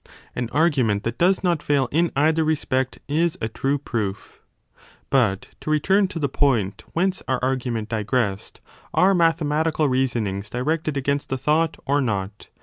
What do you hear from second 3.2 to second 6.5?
a true proof. But, to return to the